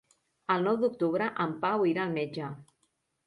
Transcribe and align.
El 0.53 0.63
nou 0.67 0.77
d'octubre 0.83 1.27
en 1.45 1.53
Pau 1.65 1.85
irà 1.91 2.05
al 2.07 2.17
metge. 2.17 2.47